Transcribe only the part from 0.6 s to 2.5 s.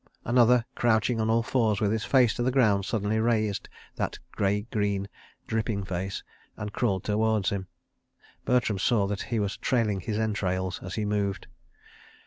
crouching on all fours with his face to the